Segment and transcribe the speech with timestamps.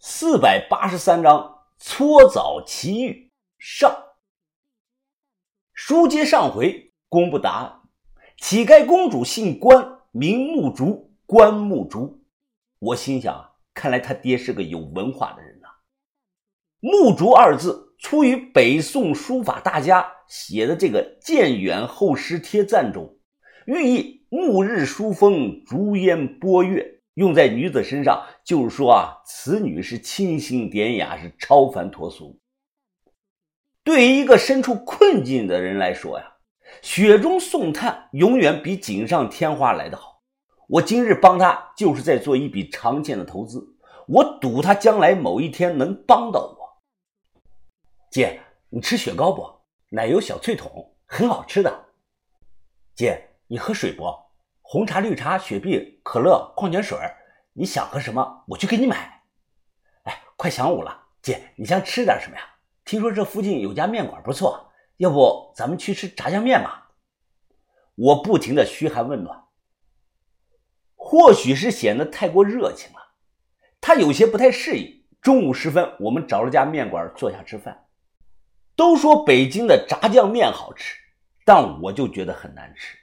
[0.00, 3.92] 四百八十三章搓澡奇遇上。
[5.72, 7.80] 书接上回，公布答案：
[8.36, 12.24] 乞丐公主姓关，名木竹，关木竹。
[12.78, 15.66] 我心想，看来他爹是个有文化的人呐。
[16.78, 23.18] 木竹二字出于北宋书法大家写的这个《建远后诗帖赞》中，
[23.66, 26.97] 寓意暮日疏风，竹烟波月。
[27.18, 32.38] 用在女子身上，就是说啊，此女是清新典雅，是超凡脱俗。
[33.82, 36.34] 对于一个身处困境的人来说呀，
[36.80, 40.22] 雪中送炭永远比锦上添花来得好。
[40.68, 43.66] 我今日帮他，就是在做一笔长线的投资，
[44.06, 46.78] 我赌他将来某一天能帮到我。
[48.12, 49.44] 姐，你吃雪糕不？
[49.88, 51.86] 奶油小脆筒很好吃的。
[52.94, 54.04] 姐，你喝水不？
[54.70, 56.98] 红茶、绿茶、雪碧、可乐、矿泉水，
[57.54, 59.22] 你想喝什么，我去给你买。
[60.02, 62.42] 哎，快晌午了，姐，你想吃点什么呀？
[62.84, 66.90] 听说这附近有家面馆不错，要不咱们去吃炸酱面吧？
[67.94, 69.42] 我不停的嘘寒问暖，
[70.94, 72.98] 或许是显得太过热情了，
[73.80, 75.02] 他有些不太适应。
[75.22, 77.86] 中午时分，我们找了家面馆坐下吃饭。
[78.76, 80.94] 都说北京的炸酱面好吃，
[81.46, 82.98] 但我就觉得很难吃。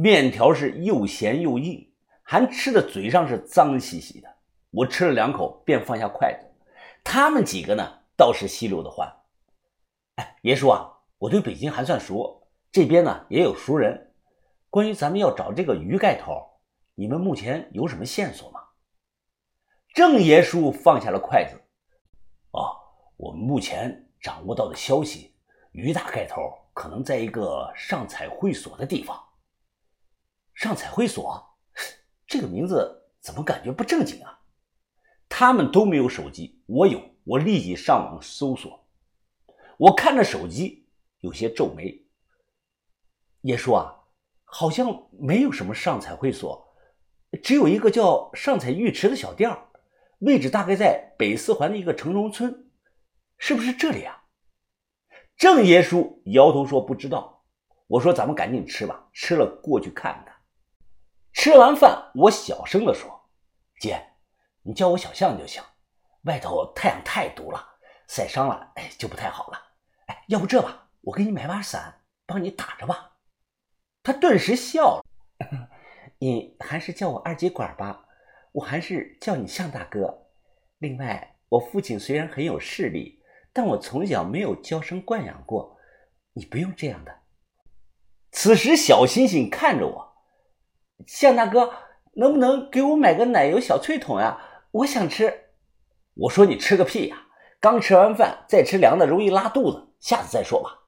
[0.00, 1.84] 面条是又咸又硬，
[2.22, 4.32] 还吃的嘴上是脏兮兮的。
[4.70, 6.46] 我吃了两口，便放下筷子。
[7.02, 9.12] 他们几个呢，倒是稀溜的欢。
[10.14, 10.88] 哎，爷叔啊，
[11.18, 14.14] 我对北京还算熟，这边呢也有熟人。
[14.70, 16.46] 关于咱们要找这个于盖头，
[16.94, 18.60] 你们目前有什么线索吗？
[19.94, 21.60] 郑爷叔放下了筷子。
[22.52, 22.70] 哦，
[23.16, 25.34] 我们目前掌握到的消息，
[25.72, 26.40] 于大盖头
[26.72, 29.20] 可能在一个上彩会所的地方。
[30.58, 31.56] 上彩会所，
[32.26, 34.40] 这个名字怎么感觉不正经啊？
[35.28, 38.84] 他们都没有手机，我有，我立即上网搜索。
[39.76, 40.88] 我看着手机，
[41.20, 42.04] 有些皱眉。
[43.42, 44.00] 爷叔啊，
[44.42, 46.74] 好像没有什么上彩会所，
[47.40, 49.56] 只有一个叫上彩浴池的小店
[50.18, 52.68] 位置大概在北四环的一个城中村，
[53.38, 54.24] 是不是这里啊？
[55.36, 57.44] 郑爷叔摇头说不知道。
[57.86, 60.34] 我说咱们赶紧吃吧，吃了过去看看。
[61.38, 63.30] 吃完饭，我小声地说
[63.80, 64.04] ：“姐，
[64.62, 65.62] 你叫我小象就行。
[66.22, 67.64] 外头太阳太毒了，
[68.08, 69.62] 晒伤了，哎，就不太好了。
[70.08, 73.18] 哎，要不这吧，我给你买把伞，帮你打着吧。”
[74.02, 75.04] 他顿时笑了
[76.18, 78.06] ：“你还是叫我二极管吧，
[78.50, 80.26] 我还是叫你象大哥。
[80.78, 83.22] 另外，我父亲虽然很有势力，
[83.52, 85.78] 但我从小没有娇生惯养过，
[86.32, 87.20] 你不用这样的。”
[88.32, 90.07] 此时，小星星看着我。
[91.06, 91.72] 向大哥，
[92.14, 94.38] 能不能给我买个奶油小脆筒呀？
[94.70, 95.50] 我想吃。
[96.14, 97.26] 我说你吃个屁呀！
[97.60, 100.86] 刚吃完饭，再吃凉的容易拉肚子，下次再说吧。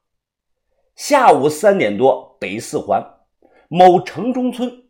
[0.95, 3.21] 下午三点多，北四环
[3.69, 4.89] 某城中村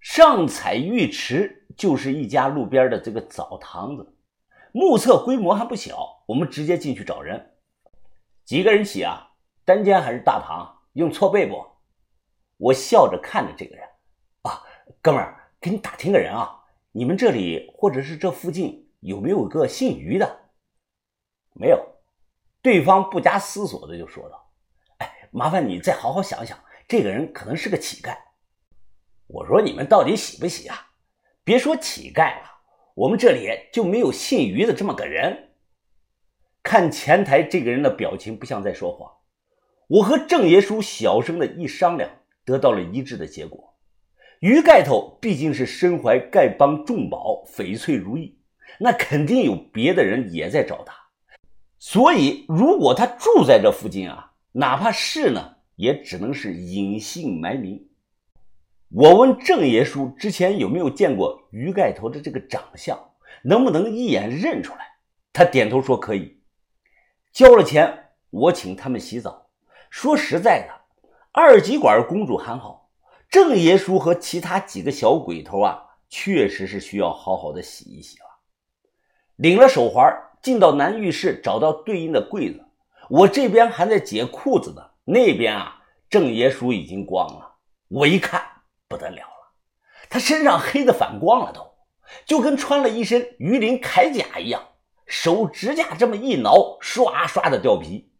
[0.00, 4.14] 上彩浴池就是一家路边的这个澡堂子，
[4.72, 6.22] 目测规模还不小。
[6.26, 7.54] 我们直接进去找人，
[8.44, 9.32] 几个人洗啊？
[9.64, 10.82] 单间还是大堂？
[10.92, 11.66] 用错被不？
[12.58, 13.86] 我笑着看着这个人。
[15.04, 20.48] 哥们儿，给你打听个人啊，你们这里或者是这附近有没有个姓于的？
[21.52, 21.78] 没有。
[22.62, 24.50] 对方不加思索的就说道
[24.96, 28.16] ：“哎，麻烦你再好好想想，这个人可能是个乞丐。”
[29.28, 30.92] 我说：“你们到底洗不洗啊？
[31.44, 32.50] 别说乞丐了，
[32.94, 35.50] 我们这里就没有姓于的这么个人。”
[36.64, 39.12] 看前台这个人的表情不像在说谎。
[39.86, 42.10] 我和郑爷叔小声的一商量，
[42.46, 43.73] 得到了一致的结果。
[44.44, 48.36] 于盖头毕竟是身怀丐帮重宝，翡翠如意，
[48.78, 50.94] 那肯定有别的人也在找他。
[51.78, 57.88] 所以，如果他住在这附近啊，哪怕是呢，也只能是隐姓埋名。
[58.90, 62.98] 我问郑爷叔之前有没有见过于盖头的这个长相，
[63.44, 64.80] 能不能一眼认出来？
[65.32, 66.42] 他点头说可以。
[67.32, 69.46] 交了钱，我请他们洗澡。
[69.88, 72.83] 说实在的，二极管公主还好。
[73.34, 78.26] 郑爷叔和其他几个小鬼头啊，确实是需要好好的洗一洗了。
[79.34, 80.08] 领了手环，
[80.40, 82.64] 进到男浴室，找到对应的柜子。
[83.10, 87.56] 我这边还在解裤子呢，那边啊，郑爷叔已经光了。
[87.88, 88.40] 我一看
[88.86, 89.52] 不得了了，
[90.08, 91.74] 他身上黑的反光了，都
[92.24, 94.62] 就跟穿了一身鱼鳞铠甲一样。
[95.06, 98.12] 手指甲这么一挠，刷刷的掉皮。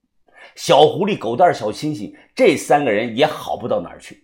[0.56, 4.23] 小狐狸、狗蛋、小星星，这三个人也好不到哪儿去。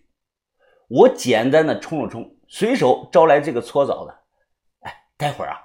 [0.91, 4.21] 我简单的冲了冲，随手招来这个搓澡的。
[4.81, 5.63] 哎，待会儿啊，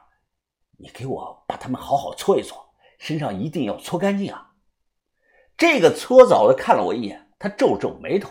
[0.77, 2.63] 你给我把他们好好搓一搓，
[2.99, 4.51] 身上一定要搓干净啊！
[5.57, 8.29] 这个搓澡的看了我一眼，他皱皱眉头。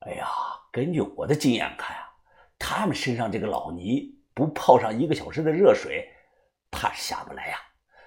[0.00, 0.28] 哎呀，
[0.70, 2.12] 根据我的经验看啊，
[2.58, 6.06] 他们身上这个老泥不泡上一个小时的热水，
[6.70, 7.56] 怕是下不来呀。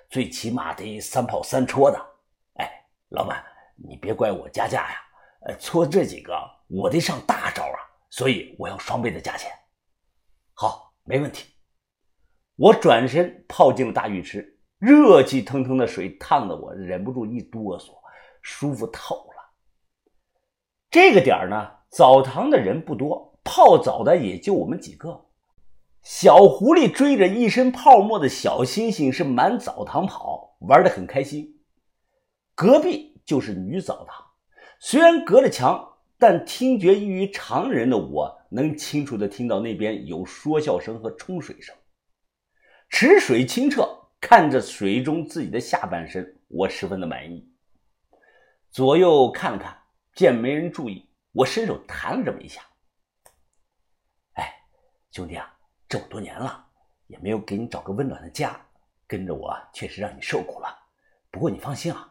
[0.08, 2.00] 最起码得三泡三搓的。
[2.60, 3.44] 哎，老板，
[3.76, 5.02] 你别怪我加价呀。
[5.48, 6.40] 呃，搓这几个
[6.72, 7.78] 我得上大招啊，
[8.10, 9.52] 所以我要双倍的价钱。
[10.54, 11.48] 好，没问题。
[12.56, 17.92] 我转身泡进了大浴池，热气腾腾的水烫得我忍不住一哆嗦，
[18.42, 19.52] 舒服透了。
[20.90, 25.26] 这个点儿呢，澡堂的人不多，泡澡的也就我们几个。
[26.04, 31.60] 小狐狸追着一身泡沫的小星星是满澡堂跑，玩得很开心。
[32.56, 34.26] 隔壁就是女澡堂，
[34.80, 35.91] 虽然隔着墙，
[36.22, 41.76] 但听觉异于常人的我能清楚地听到那边有说笑声和冲水声。
[42.90, 43.90] 池水清澈，
[44.20, 47.52] 看着水中自己的下半身，我十分的满意。
[48.70, 49.76] 左右看了看，
[50.14, 52.62] 见没人注意，我伸手弹了这么一下。
[54.34, 54.54] 哎，
[55.10, 55.58] 兄弟啊！
[55.90, 56.64] 这么多年了，
[57.08, 58.64] 也没有给你找个温暖的家，
[59.08, 60.68] 跟着我确实让你受苦了。
[61.32, 62.08] 不过你放心啊，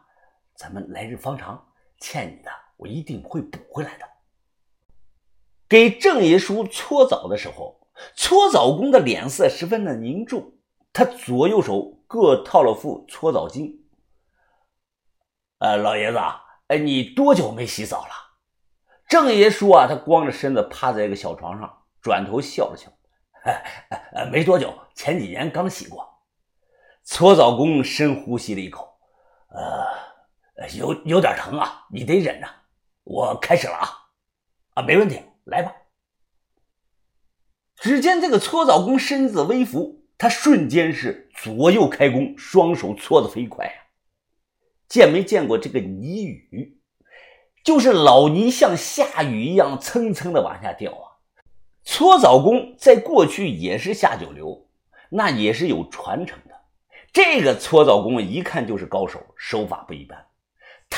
[0.57, 1.65] 咱们来日方长，
[1.99, 4.09] 欠你的我一定会补回来的。
[5.69, 7.79] 给郑爷叔搓澡的时候，
[8.17, 10.55] 搓澡工的脸色十分的凝重，
[10.93, 13.77] 他左右手各套了副搓澡巾。
[15.59, 16.19] 呃，老爷子，
[16.69, 18.13] 哎，你多久没洗澡了？
[19.07, 22.91] 郑爷叔啊，他光着身子趴在一个小床上，转头笑了笑。
[24.13, 26.09] 呃， 没多久，前几年刚洗过。
[27.05, 28.89] 搓澡工深呼吸了一口，
[29.49, 32.49] 呃，有有点疼啊，你得忍着。
[33.11, 33.89] 我开始了啊，
[34.75, 35.75] 啊，没问题，来吧。
[37.75, 43.91] 只见这个搓澡工身子微浮，他瞬间是左右开弓，双手搓得飞快啊。
[44.89, 46.79] 见没见过这个泥雨？
[47.65, 51.19] 就是老泥像下雨一样蹭蹭的往下掉啊。
[51.83, 54.69] 搓澡工在过去也是下九流，
[55.11, 56.55] 那也是有传承的。
[57.13, 60.27] 这个搓澡工一看就是高手，手法不一般。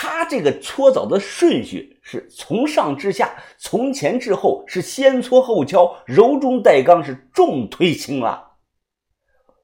[0.04, 8.50] 他这个搓澡的顺序是从上至下，从前至后，是先搓后敲，柔中带刚，是重推轻拉。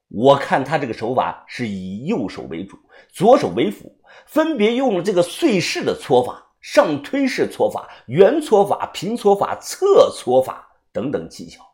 [0.07, 2.79] 我看他这个手法是以右手为主，
[3.11, 10.67] 左手为辅，分别用了这个碎式的搓法、上推式搓法、圆搓法、平搓法、侧搓法。
[10.93, 11.65] 等等技巧，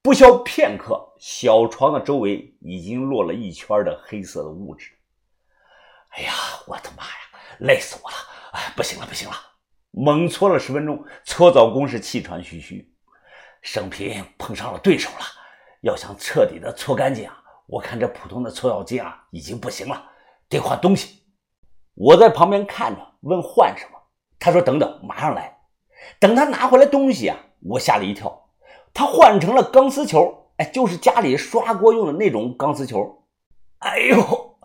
[0.00, 4.92] 不消片刻，小床的周围已经落了一圈的黑色的物质。
[6.08, 6.32] 哎呀，
[6.66, 7.23] 我的妈呀，
[7.60, 8.16] 累死我了！
[8.52, 9.34] 哎，不行了，不行了！
[9.90, 12.92] 猛搓了十分钟，搓澡工是气喘吁吁，
[13.62, 15.24] 生平碰上了对手了。
[15.82, 17.36] 要想彻底的搓干净啊，
[17.66, 20.04] 我看这普通的搓澡巾啊已经不行了，
[20.48, 21.22] 得换东西。
[21.94, 23.98] 我在旁边看着，问换什么？
[24.38, 25.56] 他说等等，马上来。
[26.18, 27.36] 等他拿回来东西啊。
[27.66, 28.50] 我吓了一跳，
[28.92, 33.24] 他换成了钢丝球，哎，就是家里刷锅用的那种钢丝球。
[33.78, 34.58] 哎呦，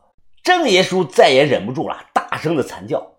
[0.44, 1.98] 郑爷叔再也忍不住了，
[2.40, 3.16] 声的惨叫。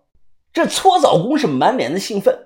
[0.51, 2.37] 这搓澡工是满脸的兴奋，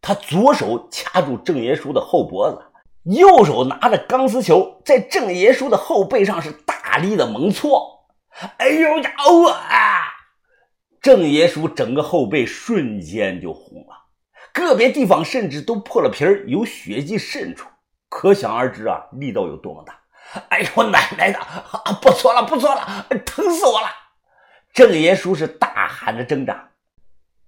[0.00, 2.60] 他左手掐住郑爷叔的后脖子，
[3.04, 8.06] 右手拿着钢丝球，在郑爷叔的后背上是大力的猛搓。
[8.56, 10.02] 哎呦呀，哦啊！
[11.00, 14.06] 郑爷叔整个后背瞬间就红了。
[14.52, 17.68] 个别地方甚至都破了皮儿，有血迹渗出，
[18.08, 20.00] 可想而知啊，力道有多么大！
[20.48, 23.86] 哎呦，奶奶的，啊不搓了，不搓了，疼死我了！
[24.72, 26.70] 郑爷叔是大喊着挣扎，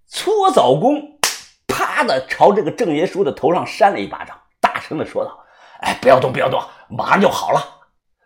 [0.06, 1.18] 搓澡工
[1.66, 5.42] 啪的朝这个郑爷叔的头上扇了一巴掌，大声的说道
[5.80, 7.60] ：“哎，不要动，不要动，马上就好了。”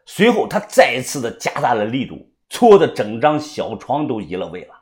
[0.05, 4.75] 随后他再一次的加大了力度，搓的整张小床都移了位了。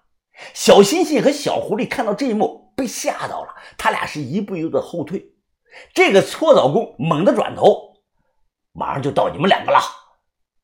[0.54, 5.34] 小星星和小狐狸看到这一幕，被吓到了，他俩是一步一步的后退。
[5.92, 7.98] 这个搓澡工猛地转头，
[8.72, 9.78] 马上就到你们两个了。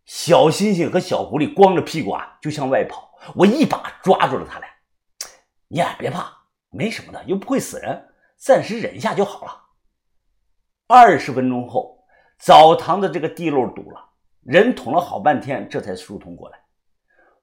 [0.06, 3.11] 小星星和小狐狸光着屁股啊，就向外跑。
[3.34, 4.68] 我一把抓住了他俩，
[5.68, 6.32] 你俩别怕，
[6.70, 9.62] 没什么的，又不会死人，暂时忍一下就好了。
[10.88, 12.04] 二十分钟后，
[12.38, 14.10] 澡堂的这个地漏堵了，
[14.42, 16.58] 人捅了好半天，这才疏通过来。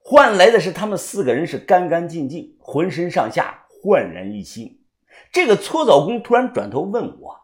[0.02, 4.84] 换来的是他们四个人是干干净净，浑身上下焕然一新。
[5.32, 7.40] 这个搓澡工突然转头问我：“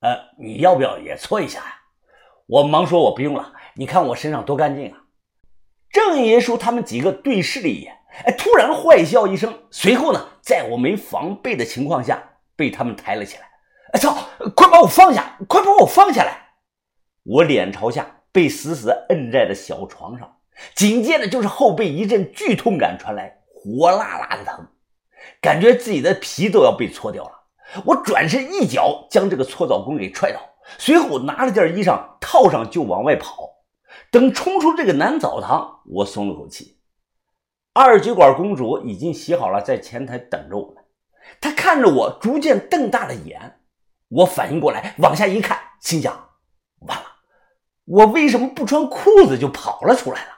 [0.00, 1.80] 呃，你要不要也搓一下呀？”
[2.46, 4.98] 我忙说：“我不用了，你看我身上多干净啊！”
[5.92, 12.22] 郑爷叔他们几个对视了一眼，哎，突然坏笑一声，随后呢，在我没防备的情况下
[12.56, 13.44] 被他们抬了起来。
[13.92, 14.16] 哎操！
[14.56, 15.36] 快把我放下！
[15.46, 16.54] 快把我放下来！
[17.24, 20.36] 我脸朝下，被死死摁在了小床上，
[20.74, 24.66] 紧接着就是后背一阵剧痛感传来，火辣辣的疼，
[25.42, 27.32] 感觉自己的皮都要被搓掉了。
[27.84, 30.40] 我转身一脚将这个搓澡工给踹倒，
[30.78, 33.50] 随后拿了件衣裳套上就往外跑。
[34.10, 36.78] 等冲出这个男澡堂，我松了口气。
[37.72, 40.84] 二酒馆公主已经洗好了，在前台等着我们。
[41.40, 43.60] 她看着我，逐渐瞪大了眼。
[44.08, 46.12] 我反应过来，往下一看，心想：
[46.80, 47.04] 完了，
[47.86, 50.30] 我为什么不穿裤子就跑了出来了？